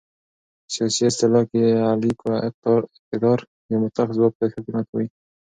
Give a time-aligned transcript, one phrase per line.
[0.63, 2.11] په سیاسي اصطلاح کې اعلی
[2.47, 5.07] اقتدار یا مطلق ځواک ته حاکمیت وایې.